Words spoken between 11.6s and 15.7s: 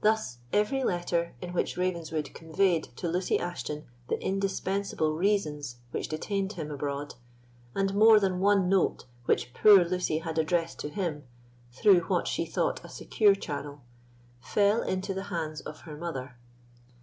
through what she thought a secure channel, fell into the hands